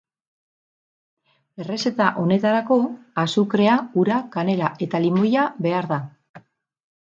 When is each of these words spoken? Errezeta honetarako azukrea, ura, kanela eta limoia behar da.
Errezeta 1.63 2.07
honetarako 2.21 2.77
azukrea, 3.25 3.77
ura, 4.05 4.17
kanela 4.37 4.73
eta 4.87 5.03
limoia 5.05 5.45
behar 5.69 5.91
da. 5.95 6.01